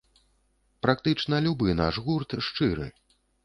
[0.85, 2.93] Практычна любы наш гурт шчыры.